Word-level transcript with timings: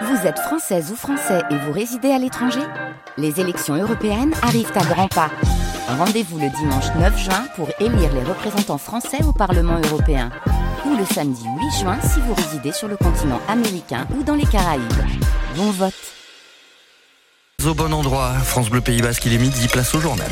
Vous 0.00 0.26
êtes 0.26 0.38
française 0.38 0.90
ou 0.90 0.96
français 0.96 1.42
et 1.50 1.56
vous 1.56 1.72
résidez 1.72 2.10
à 2.10 2.18
l'étranger 2.18 2.62
Les 3.18 3.40
élections 3.40 3.74
européennes 3.74 4.32
arrivent 4.42 4.72
à 4.74 4.84
grands 4.84 5.08
pas. 5.08 5.30
Rendez-vous 5.86 6.38
le 6.38 6.48
dimanche 6.48 6.86
9 6.98 7.18
juin 7.18 7.44
pour 7.56 7.68
élire 7.78 8.12
les 8.14 8.22
représentants 8.22 8.78
français 8.78 9.22
au 9.22 9.32
Parlement 9.32 9.78
européen. 9.84 10.30
Ou 10.86 10.96
le 10.96 11.04
samedi 11.04 11.44
8 11.44 11.80
juin 11.80 11.98
si 12.00 12.20
vous 12.20 12.34
résidez 12.34 12.72
sur 12.72 12.88
le 12.88 12.96
continent 12.96 13.40
américain 13.48 14.06
ou 14.18 14.22
dans 14.22 14.34
les 14.34 14.46
Caraïbes. 14.46 14.82
Bon 15.56 15.70
vote 15.70 15.92
Au 17.66 17.74
bon 17.74 17.92
endroit, 17.92 18.32
France 18.32 18.70
Bleu 18.70 18.80
Pays 18.80 19.02
Basque, 19.02 19.26
il 19.26 19.34
est 19.34 19.38
midi, 19.38 19.68
place 19.68 19.94
au 19.94 20.00
journal. 20.00 20.30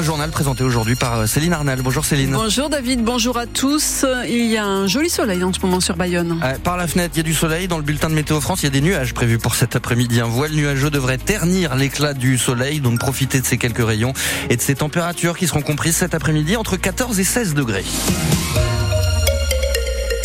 Un 0.00 0.02
journal 0.02 0.30
présenté 0.30 0.64
aujourd'hui 0.64 0.94
par 0.94 1.18
euh, 1.18 1.26
Céline 1.26 1.52
Arnal. 1.52 1.82
Bonjour 1.82 2.06
Céline. 2.06 2.30
Bonjour 2.30 2.70
David, 2.70 3.04
bonjour 3.04 3.36
à 3.36 3.44
tous. 3.44 4.06
Il 4.26 4.46
y 4.46 4.56
a 4.56 4.64
un 4.64 4.86
joli 4.86 5.10
soleil 5.10 5.44
en 5.44 5.52
ce 5.52 5.60
moment 5.60 5.78
sur 5.78 5.94
Bayonne. 5.94 6.40
Euh, 6.42 6.56
par 6.64 6.78
la 6.78 6.86
fenêtre, 6.86 7.12
il 7.16 7.18
y 7.18 7.20
a 7.20 7.22
du 7.22 7.34
soleil. 7.34 7.68
Dans 7.68 7.76
le 7.76 7.82
bulletin 7.82 8.08
de 8.08 8.14
Météo 8.14 8.40
France, 8.40 8.62
il 8.62 8.64
y 8.64 8.68
a 8.68 8.70
des 8.70 8.80
nuages 8.80 9.12
prévus 9.12 9.36
pour 9.36 9.54
cet 9.54 9.76
après-midi. 9.76 10.22
Un 10.22 10.24
voile 10.24 10.52
nuageux 10.52 10.88
devrait 10.88 11.18
ternir 11.18 11.76
l'éclat 11.76 12.14
du 12.14 12.38
soleil, 12.38 12.80
donc 12.80 12.98
profitez 12.98 13.42
de 13.42 13.46
ces 13.46 13.58
quelques 13.58 13.86
rayons 13.86 14.14
et 14.48 14.56
de 14.56 14.62
ces 14.62 14.76
températures 14.76 15.36
qui 15.36 15.46
seront 15.46 15.60
comprises 15.60 15.96
cet 15.96 16.14
après-midi 16.14 16.56
entre 16.56 16.78
14 16.78 17.20
et 17.20 17.24
16 17.24 17.52
degrés. 17.52 17.84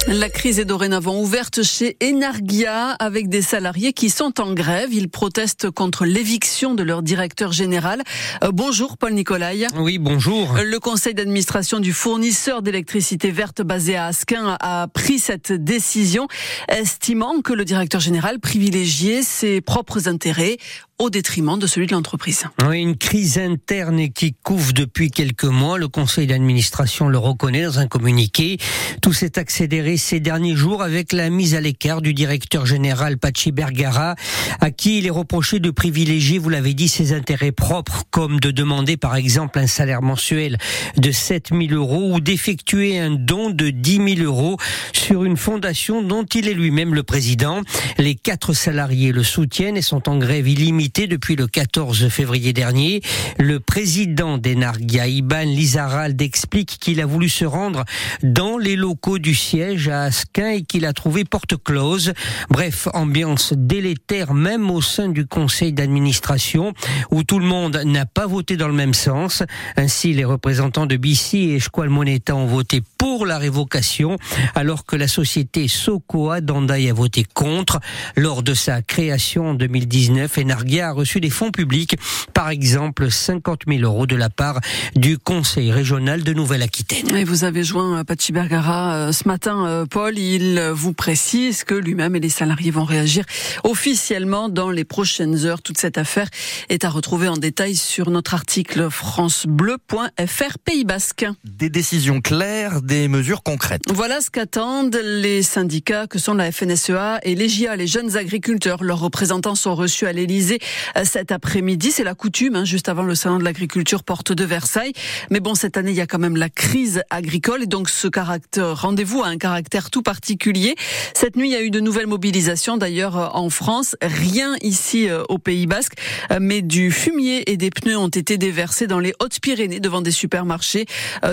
La 0.07 0.29
crise 0.29 0.59
est 0.59 0.65
dorénavant 0.65 1.19
ouverte 1.19 1.63
chez 1.63 1.97
Enargia 2.03 2.91
avec 2.91 3.27
des 3.27 3.41
salariés 3.41 3.91
qui 3.91 4.11
sont 4.11 4.39
en 4.39 4.53
grève. 4.53 4.93
Ils 4.93 5.09
protestent 5.09 5.71
contre 5.71 6.05
l'éviction 6.05 6.75
de 6.75 6.83
leur 6.83 7.01
directeur 7.01 7.51
général. 7.51 8.03
Euh, 8.43 8.51
bonjour 8.53 8.99
Paul 8.99 9.13
Nicolai. 9.13 9.65
Oui, 9.75 9.97
bonjour. 9.97 10.57
Le 10.63 10.79
conseil 10.79 11.15
d'administration 11.15 11.79
du 11.79 11.91
fournisseur 11.91 12.61
d'électricité 12.61 13.31
verte 13.31 13.63
basé 13.63 13.95
à 13.95 14.05
Asquin 14.05 14.57
a 14.59 14.87
pris 14.93 15.17
cette 15.17 15.51
décision, 15.51 16.27
estimant 16.69 17.41
que 17.41 17.53
le 17.53 17.65
directeur 17.65 17.99
général 17.99 18.39
privilégiait 18.39 19.23
ses 19.23 19.59
propres 19.59 20.07
intérêts 20.07 20.57
au 20.97 21.09
détriment 21.09 21.59
de 21.59 21.67
celui 21.67 21.87
de 21.87 21.91
l'entreprise. 21.91 22.45
Oui, 22.65 22.81
une 22.81 22.95
crise 22.95 23.37
interne 23.37 24.07
qui 24.09 24.33
couvre 24.33 24.71
depuis 24.71 25.11
quelques 25.11 25.43
mois. 25.43 25.77
Le 25.77 25.89
conseil 25.89 26.25
d'administration 26.25 27.09
le 27.09 27.17
reconnaît 27.17 27.63
dans 27.63 27.79
un 27.79 27.87
communiqué. 27.87 28.57
Tout 29.01 29.11
s'est 29.11 29.37
accéléré 29.37 29.97
ces 29.97 30.21
derniers 30.21 30.55
jours 30.55 30.81
avec 30.81 31.11
la 31.11 31.29
mise 31.29 31.53
à 31.53 31.59
l'écart 31.59 32.01
du 32.01 32.13
directeur 32.13 32.65
général 32.65 33.17
Pachi 33.17 33.51
Bergara, 33.51 34.15
à 34.61 34.71
qui 34.71 34.99
il 34.99 35.05
est 35.05 35.11
reproché 35.11 35.59
de 35.59 35.69
privilégier, 35.69 36.37
vous 36.39 36.49
l'avez 36.49 36.73
dit, 36.73 36.87
ses 36.87 37.11
intérêts 37.11 37.51
propres, 37.51 38.03
comme 38.09 38.39
de 38.39 38.51
demander 38.51 38.95
par 38.95 39.17
exemple 39.17 39.59
un 39.59 39.67
salaire 39.67 40.01
mensuel 40.01 40.57
de 40.95 41.11
7 41.11 41.49
000 41.49 41.73
euros 41.73 42.13
ou 42.13 42.21
d'effectuer 42.21 42.99
un 42.99 43.11
don 43.11 43.49
de 43.49 43.69
10 43.69 44.15
000 44.15 44.19
euros 44.21 44.57
sur 44.93 45.25
une 45.25 45.35
fondation 45.35 46.01
dont 46.01 46.23
il 46.23 46.47
est 46.47 46.53
lui-même 46.53 46.95
le 46.95 47.03
président. 47.03 47.61
Les 47.97 48.15
quatre 48.15 48.53
salariés 48.53 49.11
le 49.11 49.23
soutiennent 49.23 49.75
et 49.75 49.81
sont 49.81 50.07
en 50.07 50.17
grève 50.17 50.47
illimitée 50.47 50.84
depuis 50.93 51.35
le 51.35 51.47
14 51.47 52.09
février 52.09 52.53
dernier. 52.53 53.01
Le 53.37 53.59
président 53.59 54.37
d'Enargia, 54.37 55.07
Iban 55.07 55.43
Lizarald, 55.43 56.21
explique 56.21 56.77
qu'il 56.79 57.01
a 57.01 57.05
voulu 57.05 57.27
se 57.27 57.43
rendre 57.43 57.85
dans 58.23 58.57
les 58.57 58.75
locaux 58.75 59.17
du 59.17 59.33
siège 59.33 59.89
à 59.89 60.03
Asquin 60.03 60.49
et 60.49 60.61
qu'il 60.61 60.85
a 60.85 60.93
trouvé 60.93 61.25
porte 61.25 61.55
close. 61.61 62.13
Bref, 62.49 62.87
ambiance 62.93 63.53
délétère 63.55 64.33
même 64.33 64.69
au 64.69 64.81
sein 64.81 65.09
du 65.09 65.25
conseil 65.25 65.73
d'administration 65.73 66.73
où 67.11 67.23
tout 67.23 67.39
le 67.39 67.45
monde 67.45 67.81
n'a 67.85 68.05
pas 68.05 68.27
voté 68.27 68.55
dans 68.55 68.67
le 68.67 68.73
même 68.73 68.93
sens. 68.93 69.43
Ainsi, 69.77 70.13
les 70.13 70.25
représentants 70.25 70.85
de 70.85 70.97
BC 70.97 71.37
et 71.37 71.55
Esqual 71.55 71.89
Moneta 71.89 72.35
ont 72.35 72.45
voté 72.45 72.81
pour 72.97 73.25
la 73.25 73.37
révocation 73.37 74.17
alors 74.53 74.85
que 74.85 74.95
la 74.95 75.07
société 75.07 75.67
Sokoa 75.67 76.41
d'Andaï 76.41 76.89
a 76.89 76.93
voté 76.93 77.25
contre. 77.33 77.79
Lors 78.15 78.43
de 78.43 78.53
sa 78.53 78.81
création 78.81 79.49
en 79.49 79.53
2019, 79.55 80.37
Enargia 80.37 80.74
a 80.81 80.91
reçu 80.91 81.19
des 81.19 81.29
fonds 81.29 81.51
publics, 81.51 81.95
par 82.33 82.49
exemple 82.49 83.09
50 83.09 83.61
000 83.67 83.81
euros 83.81 84.07
de 84.07 84.15
la 84.15 84.29
part 84.29 84.59
du 84.95 85.17
Conseil 85.17 85.71
régional 85.71 86.23
de 86.23 86.33
Nouvelle-Aquitaine. 86.33 87.15
Et 87.15 87.23
vous 87.23 87.43
avez 87.43 87.63
joint 87.63 88.03
Pachi 88.03 88.31
Bergara 88.31 88.95
euh, 88.95 89.11
ce 89.11 89.27
matin, 89.27 89.65
euh, 89.65 89.85
Paul. 89.85 90.17
Il 90.17 90.59
vous 90.73 90.93
précise 90.93 91.63
que 91.63 91.73
lui-même 91.73 92.15
et 92.15 92.19
les 92.19 92.29
salariés 92.29 92.71
vont 92.71 92.83
réagir 92.83 93.25
officiellement 93.63 94.49
dans 94.49 94.71
les 94.71 94.83
prochaines 94.83 95.45
heures. 95.45 95.61
Toute 95.61 95.77
cette 95.77 95.97
affaire 95.97 96.27
est 96.69 96.83
à 96.83 96.89
retrouver 96.89 97.27
en 97.27 97.37
détail 97.37 97.75
sur 97.75 98.09
notre 98.09 98.33
article 98.33 98.89
francebleu.fr 98.89 100.57
Pays 100.63 100.85
Basque. 100.85 101.25
Des 101.43 101.69
décisions 101.69 102.21
claires, 102.21 102.81
des 102.81 103.07
mesures 103.07 103.43
concrètes. 103.43 103.83
Voilà 103.93 104.21
ce 104.21 104.29
qu'attendent 104.29 104.99
les 105.03 105.43
syndicats 105.43 106.07
que 106.07 106.19
sont 106.19 106.33
la 106.33 106.51
FNSEA 106.51 107.19
et 107.23 107.35
les 107.35 107.49
GIA, 107.49 107.75
les 107.75 107.87
jeunes 107.87 108.17
agriculteurs. 108.17 108.83
Leurs 108.83 108.99
représentants 108.99 109.55
sont 109.55 109.75
reçus 109.75 110.05
à 110.05 110.13
l'Elysée 110.13 110.59
euh, 110.59 110.64
cet 111.03 111.31
après-midi. 111.31 111.91
C'est 111.91 112.03
la 112.03 112.15
coutume, 112.15 112.55
hein, 112.55 112.65
juste 112.65 112.89
avant 112.89 113.03
le 113.03 113.15
salon 113.15 113.37
de 113.37 113.43
l'agriculture 113.43 114.03
porte 114.03 114.31
de 114.31 114.43
Versailles. 114.43 114.93
Mais 115.29 115.39
bon, 115.39 115.55
cette 115.55 115.77
année, 115.77 115.91
il 115.91 115.97
y 115.97 116.01
a 116.01 116.07
quand 116.07 116.19
même 116.19 116.37
la 116.37 116.49
crise 116.49 117.03
agricole 117.09 117.63
et 117.63 117.67
donc 117.67 117.89
ce 117.89 118.07
caractère, 118.07 118.79
rendez-vous 118.81 119.23
a 119.23 119.27
un 119.27 119.37
caractère 119.37 119.89
tout 119.89 120.01
particulier. 120.01 120.75
Cette 121.13 121.35
nuit, 121.35 121.49
il 121.49 121.53
y 121.53 121.55
a 121.55 121.61
eu 121.61 121.69
de 121.69 121.79
nouvelles 121.79 122.07
mobilisations 122.07 122.77
d'ailleurs 122.77 123.17
euh, 123.17 123.27
en 123.33 123.49
France. 123.49 123.95
Rien 124.01 124.55
ici 124.61 125.09
euh, 125.09 125.23
au 125.29 125.37
Pays 125.37 125.67
Basque, 125.67 125.93
mais 126.39 126.61
du 126.61 126.91
fumier 126.91 127.49
et 127.51 127.57
des 127.57 127.69
pneus 127.69 127.97
ont 127.97 128.07
été 128.07 128.37
déversés 128.37 128.87
dans 128.87 128.99
les 128.99 129.13
Hautes-Pyrénées 129.19 129.79
devant 129.79 130.01
des 130.01 130.11
supermarchés. 130.11 130.85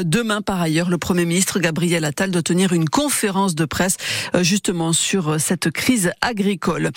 Demain, 0.03 0.43
par 0.43 0.60
ailleurs, 0.60 0.91
le 0.91 0.99
Premier 0.99 1.25
ministre 1.25 1.59
Gabriel 1.59 2.04
Attal 2.04 2.31
doit 2.31 2.43
tenir 2.43 2.72
une 2.72 2.88
conférence 2.88 3.54
de 3.54 3.64
presse 3.64 3.97
justement 4.41 4.93
sur 4.93 5.41
cette 5.41 5.70
crise 5.70 6.12
agricole. 6.20 6.91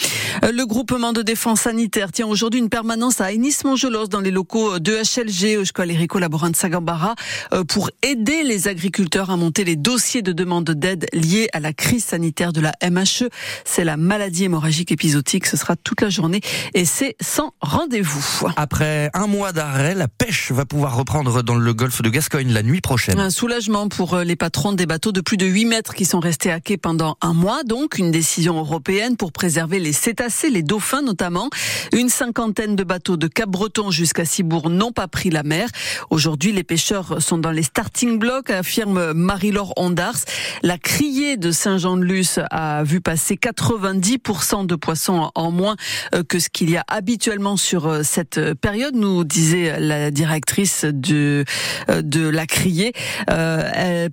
Le 0.44 0.66
groupement 0.66 1.14
de 1.14 1.22
défense 1.22 1.62
sanitaire 1.62 2.12
tient 2.12 2.25
aujourd'hui 2.30 2.60
une 2.60 2.70
permanence 2.70 3.22
à 3.22 3.34
Ennis-Montgelos 3.34 4.08
dans 4.08 4.20
les 4.20 4.32
locaux 4.32 4.80
de 4.80 4.94
HLG, 4.94 5.60
au 5.60 5.66
Squal 5.66 5.92
Erico 5.92 6.20
Laborant 6.20 6.50
de 6.50 6.56
Sagambara, 6.56 7.16
euh, 7.54 7.64
pour 7.64 7.90
aider 8.02 8.44
les 8.44 8.68
agriculteurs 8.68 9.30
à 9.30 9.38
monter 9.38 9.64
les 9.64 9.76
dossiers 9.76 10.22
de 10.22 10.32
demande 10.32 10.70
d'aide 10.72 11.08
liés 11.14 11.50
à 11.54 11.60
la 11.60 11.74
crise 11.74 12.06
sanitaire 12.06 12.54
de 12.54 12.62
la 12.62 12.74
MHE. 12.84 13.30
C'est 13.64 13.84
la 13.84 13.98
maladie 13.98 14.46
hémorragique 14.46 14.92
épisodique. 14.92 15.46
Ce 15.46 15.58
sera 15.58 15.76
toute 15.76 16.02
la 16.02 16.10
journée 16.10 16.42
et 16.74 16.86
c'est 16.86 17.16
sans 17.22 17.54
rendez-vous. 17.62 18.48
Après 18.56 19.10
un 19.14 19.28
mois 19.28 19.52
d'arrêt, 19.52 19.96
la 19.96 20.08
pêche 20.08 20.52
va 20.52 20.66
pouvoir 20.66 20.96
reprendre 20.96 21.44
dans 21.44 21.56
le 21.56 21.74
golfe 21.74 22.02
de 22.02 22.10
Gascogne 22.10 22.52
la 22.52 22.64
nuit 22.64 22.82
prochaine. 22.82 23.20
Un 23.20 23.30
soulagement 23.30 23.88
pour 23.88 24.16
euh, 24.16 24.24
les 24.24 24.36
patrons 24.36 24.74
des 24.74 24.86
bateaux 24.86 25.12
de 25.12 25.22
plus 25.22 25.38
de 25.38 25.46
8 25.46 25.66
mètres 25.66 25.94
qui 25.94 26.06
sont 26.06 26.20
restés 26.20 26.52
à 26.52 26.60
quai 26.60 26.78
pendant 26.78 27.18
un 27.22 27.34
mois. 27.34 27.64
Donc, 27.64 27.98
une 27.98 28.12
décision 28.12 28.58
européenne 28.58 29.18
pour 29.18 29.32
préserver 29.32 29.80
les 29.80 29.94
cétacés, 29.94 30.50
les 30.50 30.64
dauphins 30.64 31.02
notamment. 31.02 31.50
Une 31.94 32.10
cinquantaine 32.16 32.78
de 32.78 32.86
bateaux 32.86 33.18
de 33.18 33.28
Cap-Breton 33.28 33.92
jusqu'à 33.92 34.24
Cibourg 34.24 34.70
n'ont 34.70 34.94
pas 34.94 35.10
pris 35.10 35.30
la 35.30 35.44
mer. 35.44 35.68
Aujourd'hui, 36.10 36.54
les 36.54 36.64
pêcheurs 36.64 37.22
sont 37.22 37.38
dans 37.38 37.52
les 37.52 37.62
starting 37.62 38.20
blocks, 38.20 38.50
affirme 38.50 39.12
Marie-Laure 39.12 39.74
Ondars. 39.76 40.20
La 40.64 40.78
criée 40.78 41.36
de 41.36 41.52
Saint-Jean-de-Luz 41.52 42.40
a 42.52 42.86
vu 42.86 43.02
passer 43.02 43.36
90% 43.36 44.66
de 44.66 44.76
poissons 44.76 45.30
en 45.36 45.52
moins 45.52 45.76
euh, 46.14 46.24
que 46.24 46.40
ce 46.40 46.48
qu'il 46.48 46.70
y 46.70 46.78
a 46.78 46.86
habituellement 46.88 47.58
sur 47.58 47.86
euh, 47.86 48.02
cette 48.04 48.54
période, 48.54 48.96
nous 48.96 49.26
disait 49.26 49.78
la 49.78 50.10
directrice 50.10 50.86
de, 50.86 51.44
euh, 51.90 52.02
de 52.02 52.30
la 52.30 52.46
criée. 52.46 52.94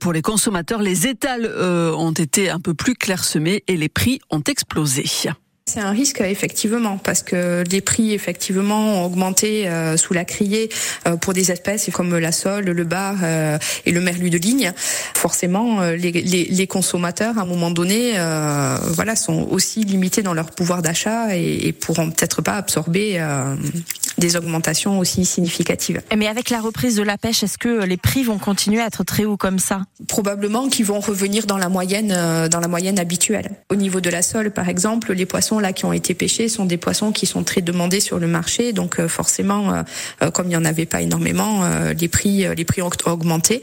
pour 0.00 0.12
les 0.12 0.22
consommateurs, 0.22 0.82
les 0.82 1.06
étals 1.06 1.46
ont 1.46 2.12
été 2.12 2.50
un 2.50 2.58
peu 2.58 2.74
plus 2.74 2.94
clairsemés 2.94 3.62
et 3.68 3.76
les 3.76 3.88
prix 3.88 4.18
ont 4.30 4.42
explosé. 4.42 5.04
C'est 5.72 5.80
un 5.80 5.92
risque 5.92 6.20
effectivement 6.20 6.98
parce 6.98 7.22
que 7.22 7.64
les 7.70 7.80
prix 7.80 8.12
effectivement 8.12 9.00
ont 9.00 9.06
augmenté 9.06 9.66
euh, 9.66 9.96
sous 9.96 10.12
la 10.12 10.26
criée 10.26 10.68
euh, 11.08 11.16
pour 11.16 11.32
des 11.32 11.50
espèces 11.50 11.88
comme 11.90 12.18
la 12.18 12.30
sole, 12.30 12.66
le 12.66 12.84
bar 12.84 13.16
euh, 13.22 13.56
et 13.86 13.90
le 13.90 14.02
merlu 14.02 14.28
de 14.28 14.36
ligne. 14.36 14.74
Forcément, 15.14 15.80
les, 15.92 16.66
consommateurs 16.66 17.38
à 17.38 17.42
un 17.42 17.46
moment 17.46 17.70
donné, 17.70 18.12
voilà, 18.88 19.16
sont 19.16 19.48
aussi 19.50 19.84
limités 19.84 20.22
dans 20.22 20.34
leur 20.34 20.50
pouvoir 20.50 20.82
d'achat 20.82 21.34
et 21.34 21.72
pourront 21.72 22.10
peut-être 22.10 22.42
pas 22.42 22.56
absorber 22.56 23.18
des 24.18 24.36
augmentations 24.36 24.98
aussi 24.98 25.24
significatives. 25.24 26.02
Mais 26.16 26.26
avec 26.26 26.50
la 26.50 26.60
reprise 26.60 26.96
de 26.96 27.02
la 27.02 27.18
pêche, 27.18 27.42
est-ce 27.42 27.58
que 27.58 27.84
les 27.84 27.96
prix 27.96 28.24
vont 28.24 28.38
continuer 28.38 28.80
à 28.80 28.86
être 28.86 29.04
très 29.04 29.24
hauts 29.24 29.36
comme 29.36 29.58
ça? 29.58 29.82
Probablement 30.08 30.68
qu'ils 30.68 30.86
vont 30.86 31.00
revenir 31.00 31.46
dans 31.46 31.58
la 31.58 31.68
moyenne, 31.68 32.48
dans 32.48 32.60
la 32.60 32.68
moyenne 32.68 32.98
habituelle. 32.98 33.50
Au 33.70 33.76
niveau 33.76 34.00
de 34.00 34.10
la 34.10 34.22
sole, 34.22 34.50
par 34.50 34.68
exemple, 34.68 35.12
les 35.12 35.26
poissons 35.26 35.58
là 35.58 35.72
qui 35.72 35.84
ont 35.84 35.92
été 35.92 36.14
pêchés 36.14 36.48
sont 36.48 36.66
des 36.66 36.76
poissons 36.76 37.12
qui 37.12 37.26
sont 37.26 37.44
très 37.44 37.60
demandés 37.60 38.00
sur 38.00 38.18
le 38.18 38.26
marché. 38.26 38.72
Donc 38.72 38.98
euh, 38.98 39.08
forcément, 39.08 39.72
euh, 39.72 39.82
euh, 40.22 40.30
comme 40.30 40.46
il 40.46 40.50
n'y 40.50 40.56
en 40.56 40.64
avait 40.64 40.86
pas 40.86 41.02
énormément, 41.02 41.62
les 41.98 42.08
prix 42.08 42.44
les 42.56 42.64
prix 42.64 42.82
ont 42.82 42.90
augmenté. 43.06 43.62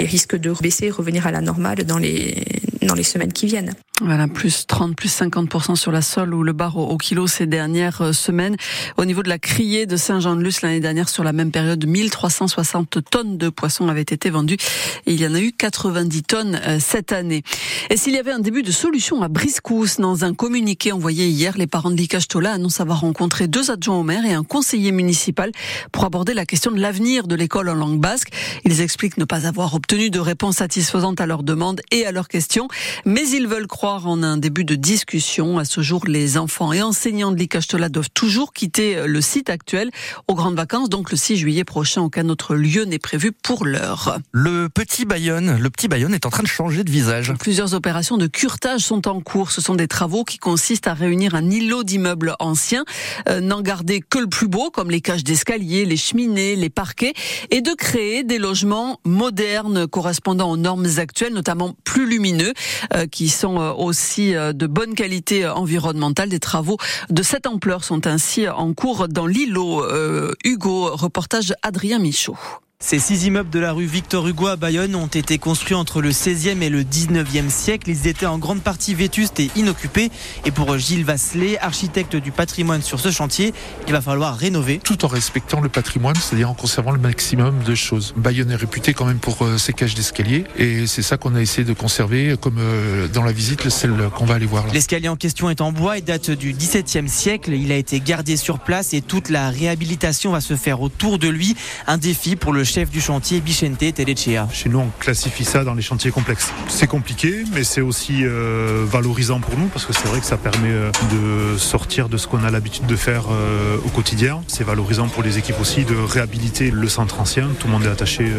Ils 0.00 0.06
risquent 0.06 0.36
de 0.36 0.52
baisser, 0.60 0.90
revenir 0.90 1.26
à 1.26 1.30
la 1.30 1.40
normale 1.40 1.84
dans 1.84 1.98
les 1.98 2.44
dans 2.82 2.94
les 2.94 3.02
semaines 3.02 3.32
qui 3.32 3.46
viennent. 3.46 3.74
Voilà, 4.02 4.28
plus 4.28 4.66
30, 4.66 4.96
plus 4.96 5.10
50% 5.10 5.76
sur 5.76 5.92
la 5.92 6.00
sole 6.00 6.32
ou 6.32 6.42
le 6.42 6.54
bar 6.54 6.78
au, 6.78 6.96
kilo 6.96 7.26
ces 7.26 7.46
dernières 7.46 8.00
euh, 8.00 8.12
semaines. 8.14 8.56
Au 8.96 9.04
niveau 9.04 9.22
de 9.22 9.28
la 9.28 9.38
criée 9.38 9.84
de 9.84 9.98
Saint-Jean-de-Luz 9.98 10.62
l'année 10.62 10.80
dernière, 10.80 11.10
sur 11.10 11.22
la 11.22 11.34
même 11.34 11.50
période, 11.50 11.84
1360 11.84 12.98
tonnes 13.10 13.36
de 13.36 13.50
poissons 13.50 13.88
avaient 13.88 14.00
été 14.00 14.30
vendues 14.30 14.56
et 15.04 15.12
il 15.12 15.20
y 15.20 15.26
en 15.26 15.34
a 15.34 15.40
eu 15.40 15.52
90 15.52 16.22
tonnes 16.22 16.60
euh, 16.66 16.78
cette 16.80 17.12
année. 17.12 17.42
Et 17.90 17.98
s'il 17.98 18.14
y 18.14 18.18
avait 18.18 18.32
un 18.32 18.38
début 18.38 18.62
de 18.62 18.72
solution 18.72 19.22
à 19.22 19.28
Briscous, 19.28 19.98
dans 19.98 20.24
un 20.24 20.32
communiqué 20.32 20.92
envoyé 20.92 21.28
hier, 21.28 21.58
les 21.58 21.66
parents 21.66 21.90
de 21.90 21.96
Licastola 21.96 22.52
annoncent 22.52 22.82
avoir 22.82 23.00
rencontré 23.00 23.48
deux 23.48 23.70
adjoints 23.70 23.98
au 23.98 24.02
maire 24.02 24.24
et 24.24 24.32
un 24.32 24.44
conseiller 24.44 24.92
municipal 24.92 25.52
pour 25.92 26.06
aborder 26.06 26.32
la 26.32 26.46
question 26.46 26.70
de 26.70 26.80
l'avenir 26.80 27.26
de 27.26 27.34
l'école 27.34 27.68
en 27.68 27.74
langue 27.74 28.00
basque. 28.00 28.30
Ils 28.64 28.80
expliquent 28.80 29.18
ne 29.18 29.26
pas 29.26 29.46
avoir 29.46 29.74
obtenu 29.74 30.08
de 30.08 30.20
réponse 30.20 30.56
satisfaisante 30.56 31.20
à 31.20 31.26
leurs 31.26 31.42
demandes 31.42 31.82
et 31.90 32.06
à 32.06 32.12
leurs 32.12 32.28
questions, 32.28 32.68
mais 33.04 33.28
ils 33.28 33.46
veulent 33.46 33.66
croire 33.66 33.89
en 33.98 34.22
un 34.22 34.36
début 34.36 34.64
de 34.64 34.74
discussion. 34.74 35.58
À 35.58 35.64
ce 35.64 35.80
jour, 35.80 36.06
les 36.06 36.38
enfants 36.38 36.72
et 36.72 36.82
enseignants 36.82 37.32
de 37.32 37.36
l'Icastola 37.36 37.88
doivent 37.88 38.10
toujours 38.12 38.52
quitter 38.52 39.06
le 39.06 39.20
site 39.20 39.50
actuel 39.50 39.90
aux 40.28 40.34
grandes 40.34 40.56
vacances, 40.56 40.88
donc 40.88 41.10
le 41.10 41.16
6 41.16 41.36
juillet 41.36 41.64
prochain. 41.64 42.02
Aucun 42.02 42.28
autre 42.28 42.54
lieu 42.54 42.84
n'est 42.84 42.98
prévu 42.98 43.32
pour 43.32 43.64
l'heure. 43.64 44.18
Le 44.32 44.68
petit 44.68 45.04
Bayonne, 45.04 45.58
le 45.58 45.70
petit 45.70 45.88
Bayonne 45.88 46.14
est 46.14 46.26
en 46.26 46.30
train 46.30 46.42
de 46.42 46.48
changer 46.48 46.84
de 46.84 46.90
visage. 46.90 47.32
Plusieurs 47.38 47.74
opérations 47.74 48.16
de 48.16 48.26
curtage 48.26 48.80
sont 48.80 49.08
en 49.08 49.20
cours. 49.20 49.50
Ce 49.50 49.60
sont 49.60 49.74
des 49.74 49.88
travaux 49.88 50.24
qui 50.24 50.38
consistent 50.38 50.86
à 50.86 50.94
réunir 50.94 51.34
un 51.34 51.50
îlot 51.50 51.82
d'immeubles 51.82 52.36
anciens, 52.38 52.84
euh, 53.28 53.40
n'en 53.40 53.60
garder 53.60 54.00
que 54.00 54.18
le 54.18 54.28
plus 54.28 54.48
beau, 54.48 54.70
comme 54.70 54.90
les 54.90 55.00
cages 55.00 55.24
d'escalier, 55.24 55.84
les 55.84 55.96
cheminées, 55.96 56.56
les 56.56 56.70
parquets, 56.70 57.12
et 57.50 57.60
de 57.60 57.72
créer 57.72 58.24
des 58.24 58.38
logements 58.38 59.00
modernes 59.04 59.86
correspondant 59.86 60.50
aux 60.50 60.56
normes 60.56 60.86
actuelles, 60.98 61.32
notamment 61.32 61.74
plus 61.84 62.06
lumineux, 62.06 62.52
euh, 62.94 63.06
qui 63.06 63.28
sont 63.28 63.60
euh, 63.60 63.72
aussi 63.80 64.34
euh, 64.34 64.52
de 64.52 64.66
bonne 64.66 64.94
qualité 64.94 65.46
environnementale. 65.46 66.28
Des 66.28 66.40
travaux 66.40 66.76
de 67.08 67.22
cette 67.22 67.46
ampleur 67.46 67.84
sont 67.84 68.06
ainsi 68.06 68.48
en 68.48 68.72
cours 68.74 69.08
dans 69.08 69.26
l'îlot. 69.26 69.82
Euh, 69.84 70.32
Hugo, 70.44 70.94
reportage 70.94 71.54
Adrien 71.62 71.98
Michaud. 71.98 72.38
Ces 72.82 72.98
six 72.98 73.26
immeubles 73.26 73.50
de 73.50 73.58
la 73.58 73.72
rue 73.72 73.84
Victor 73.84 74.26
Hugo 74.26 74.46
à 74.46 74.56
Bayonne 74.56 74.94
ont 74.94 75.06
été 75.06 75.36
construits 75.36 75.74
entre 75.74 76.00
le 76.00 76.12
16e 76.12 76.62
et 76.62 76.70
le 76.70 76.82
19e 76.82 77.50
siècle. 77.50 77.90
Ils 77.90 78.06
étaient 78.06 78.24
en 78.24 78.38
grande 78.38 78.62
partie 78.62 78.94
vétustes 78.94 79.38
et 79.38 79.50
inoccupés. 79.54 80.10
Et 80.46 80.50
pour 80.50 80.78
Gilles 80.78 81.04
Vasselet, 81.04 81.58
architecte 81.58 82.16
du 82.16 82.32
patrimoine 82.32 82.80
sur 82.80 82.98
ce 82.98 83.10
chantier, 83.10 83.52
il 83.86 83.92
va 83.92 84.00
falloir 84.00 84.34
rénover. 84.34 84.80
Tout 84.82 85.04
en 85.04 85.08
respectant 85.08 85.60
le 85.60 85.68
patrimoine, 85.68 86.16
c'est-à-dire 86.16 86.48
en 86.48 86.54
conservant 86.54 86.92
le 86.92 86.98
maximum 86.98 87.62
de 87.64 87.74
choses. 87.74 88.14
Bayonne 88.16 88.50
est 88.50 88.56
réputé 88.56 88.94
quand 88.94 89.04
même 89.04 89.18
pour 89.18 89.42
euh, 89.42 89.58
ses 89.58 89.74
cages 89.74 89.94
d'escalier. 89.94 90.44
Et 90.56 90.86
c'est 90.86 91.02
ça 91.02 91.18
qu'on 91.18 91.34
a 91.34 91.42
essayé 91.42 91.64
de 91.64 91.74
conserver, 91.74 92.34
comme 92.40 92.56
euh, 92.58 93.08
dans 93.08 93.24
la 93.24 93.32
visite, 93.32 93.68
celle 93.68 93.92
qu'on 94.16 94.24
va 94.24 94.36
aller 94.36 94.46
voir 94.46 94.66
là. 94.66 94.72
L'escalier 94.72 95.08
en 95.08 95.16
question 95.16 95.50
est 95.50 95.60
en 95.60 95.70
bois 95.70 95.98
et 95.98 96.00
date 96.00 96.30
du 96.30 96.54
17e 96.54 97.08
siècle. 97.08 97.52
Il 97.52 97.72
a 97.72 97.76
été 97.76 98.00
gardé 98.00 98.38
sur 98.38 98.58
place 98.58 98.94
et 98.94 99.02
toute 99.02 99.28
la 99.28 99.50
réhabilitation 99.50 100.32
va 100.32 100.40
se 100.40 100.56
faire 100.56 100.80
autour 100.80 101.18
de 101.18 101.28
lui. 101.28 101.54
Un 101.86 101.98
défi 101.98 102.36
pour 102.36 102.54
le 102.54 102.64
chef 102.70 102.90
du 102.90 103.00
chantier 103.00 103.40
Vicente 103.40 103.78
Telechea. 103.78 104.46
Chez 104.52 104.68
nous, 104.68 104.78
on 104.78 104.90
classifie 105.00 105.44
ça 105.44 105.64
dans 105.64 105.74
les 105.74 105.82
chantiers 105.82 106.12
complexes. 106.12 106.52
C'est 106.68 106.86
compliqué, 106.86 107.42
mais 107.52 107.64
c'est 107.64 107.80
aussi 107.80 108.20
euh, 108.22 108.84
valorisant 108.86 109.40
pour 109.40 109.58
nous 109.58 109.66
parce 109.66 109.86
que 109.86 109.92
c'est 109.92 110.06
vrai 110.06 110.20
que 110.20 110.26
ça 110.26 110.36
permet 110.36 110.70
euh, 110.70 110.92
de 111.10 111.58
sortir 111.58 112.08
de 112.08 112.16
ce 112.16 112.28
qu'on 112.28 112.44
a 112.44 112.50
l'habitude 112.50 112.86
de 112.86 112.94
faire 112.94 113.24
euh, 113.32 113.76
au 113.84 113.88
quotidien. 113.88 114.42
C'est 114.46 114.62
valorisant 114.62 115.08
pour 115.08 115.24
les 115.24 115.36
équipes 115.36 115.60
aussi 115.60 115.84
de 115.84 115.96
réhabiliter 115.96 116.70
le 116.70 116.88
centre 116.88 117.20
ancien. 117.20 117.48
Tout 117.58 117.66
le 117.66 117.72
monde 117.72 117.84
est 117.84 117.88
attaché 117.88 118.30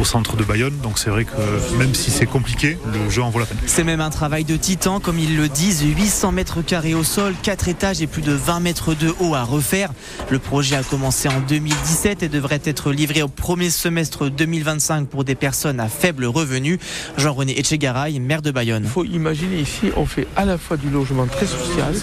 au 0.00 0.04
centre 0.04 0.36
de 0.36 0.42
Bayonne, 0.42 0.76
donc 0.82 0.98
c'est 0.98 1.10
vrai 1.10 1.24
que 1.24 1.76
même 1.78 1.94
si 1.94 2.10
c'est 2.10 2.26
compliqué, 2.26 2.78
le 2.92 3.08
jeu 3.08 3.22
en 3.22 3.30
vaut 3.30 3.38
la 3.38 3.46
peine. 3.46 3.58
C'est 3.66 3.84
même 3.84 4.00
un 4.00 4.10
travail 4.10 4.42
de 4.42 4.56
titan, 4.56 4.98
comme 4.98 5.20
ils 5.20 5.36
le 5.36 5.48
disent, 5.48 5.82
800 5.82 6.32
mètres 6.32 6.62
carrés 6.62 6.94
au 6.94 7.04
sol, 7.04 7.34
4 7.42 7.68
étages 7.68 8.02
et 8.02 8.08
plus 8.08 8.22
de 8.22 8.32
20 8.32 8.60
mètres 8.60 8.94
de 8.94 9.14
haut 9.20 9.36
à 9.36 9.44
refaire. 9.44 9.92
Le 10.30 10.40
projet 10.40 10.74
a 10.74 10.82
commencé 10.82 11.28
en 11.28 11.40
2017 11.40 12.24
et 12.24 12.28
devrait 12.28 12.62
être 12.64 12.90
livré 12.90 13.22
au 13.22 13.28
premier 13.28 13.70
semestre 13.76 14.28
2025 14.30 15.08
pour 15.08 15.24
des 15.24 15.34
personnes 15.34 15.80
à 15.80 15.88
faible 15.88 16.24
revenu. 16.24 16.78
Jean-René 17.16 17.58
Echegaray, 17.58 18.18
maire 18.18 18.42
de 18.42 18.50
Bayonne. 18.50 18.84
Il 18.84 18.90
faut 18.90 19.04
imaginer 19.04 19.60
ici, 19.60 19.90
on 19.96 20.06
fait 20.06 20.26
à 20.36 20.44
la 20.44 20.58
fois 20.58 20.76
du 20.76 20.90
logement 20.90 21.26
très 21.26 21.46
social 21.46 21.94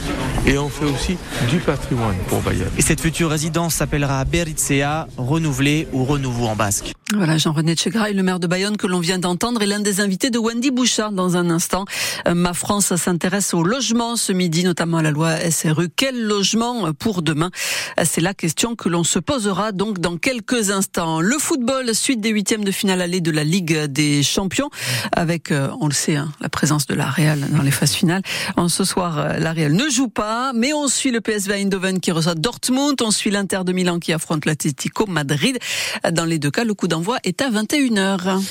et 0.46 0.58
on 0.58 0.70
fait 0.70 0.86
aussi 0.86 1.18
du 1.50 1.58
patrimoine 1.58 2.16
pour 2.28 2.42
Bayonne. 2.42 2.72
Et 2.78 2.82
cette 2.82 3.02
future 3.02 3.30
résidence 3.30 3.76
s'appellera 3.76 4.24
Beritzea, 4.26 5.08
renouvelée 5.18 5.88
ou 5.94 6.06
renouveau 6.06 6.48
en 6.48 6.56
basque. 6.56 6.94
Voilà, 7.14 7.38
Jean-René 7.38 7.76
Tchegraï, 7.76 8.14
le 8.14 8.24
maire 8.24 8.40
de 8.40 8.48
Bayonne 8.48 8.78
que 8.78 8.88
l'on 8.88 9.00
vient 9.00 9.20
d'entendre, 9.20 9.62
est 9.62 9.68
l'un 9.68 9.80
des 9.80 10.00
invités 10.00 10.30
de 10.30 10.40
Wendy 10.40 10.72
Bouchard 10.72 11.12
dans 11.12 11.38
un 11.38 11.50
instant. 11.50 11.86
Euh, 12.28 12.34
Ma 12.34 12.54
France 12.54 12.96
s'intéresse 12.96 13.54
au 13.54 13.64
logement 13.64 14.16
ce 14.16 14.34
midi, 14.34 14.64
notamment 14.64 14.98
à 14.98 15.02
la 15.02 15.12
loi 15.12 15.38
SRU. 15.52 15.90
Quel 15.96 16.24
logement 16.24 16.92
pour 16.94 17.22
demain? 17.22 17.52
C'est 18.04 18.22
la 18.22 18.34
question 18.34 18.76
que 18.76 18.90
l'on 18.90 19.04
se 19.04 19.20
posera 19.20 19.72
donc 19.72 20.00
dans 20.00 20.18
quelques 20.18 20.72
instants. 20.72 21.22
Le 21.22 21.38
football, 21.38 21.63
suite 21.94 22.22
des 22.22 22.30
huitièmes 22.30 22.64
de 22.64 22.72
finale 22.72 23.02
allée 23.02 23.22
de 23.22 23.32
la 23.32 23.44
Ligue 23.44 23.86
des 23.86 24.24
Champions, 24.24 24.70
avec, 25.12 25.52
euh, 25.52 25.70
on 25.80 25.88
le 25.88 25.94
sait, 25.94 26.16
hein, 26.16 26.32
la 26.42 26.50
présence 26.50 26.88
de 26.88 26.96
la 26.96 27.06
Real 27.06 27.40
dans 27.52 27.62
les 27.62 27.72
phases 27.72 27.94
finales. 27.94 28.22
En 28.58 28.68
ce 28.68 28.84
soir, 28.84 29.38
la 29.40 29.54
Real 29.54 29.74
ne 29.74 29.90
joue 29.90 30.08
pas, 30.10 30.52
mais 30.54 30.74
on 30.74 30.88
suit 30.88 31.12
le 31.12 31.22
PSV 31.22 31.54
Eindhoven 31.54 32.00
qui 32.00 32.12
reçoit 32.12 32.36
Dortmund, 32.36 33.02
on 33.02 33.12
suit 33.12 33.32
l'Inter 33.32 33.62
de 33.66 33.72
Milan 33.72 34.00
qui 34.00 34.12
affronte 34.12 34.46
l'Atlético 34.46 35.06
Madrid. 35.06 35.58
Dans 36.12 36.26
les 36.26 36.40
deux 36.40 36.52
cas, 36.52 36.64
le 36.64 36.74
coup 36.74 36.88
d'envoi 36.88 37.18
est 37.24 37.42
à 37.42 37.50
21h. 37.50 38.42